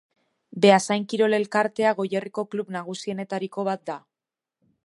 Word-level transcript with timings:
Beasain 0.63 1.05
Kirol 1.11 1.37
Elkartea 1.39 1.93
Goierriko 2.01 2.47
klub 2.55 2.75
nagusienetariko 2.79 3.71
bat 3.73 3.89
da. 3.93 4.03